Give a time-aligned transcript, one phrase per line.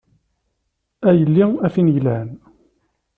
[1.07, 2.29] A yelli a tin yelhan.